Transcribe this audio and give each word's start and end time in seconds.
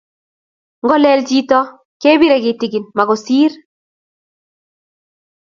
ngolel 0.83 1.21
chitok 1.29 1.67
kepirei 2.01 2.43
kitikin 2.45 2.85
makosir 2.95 3.51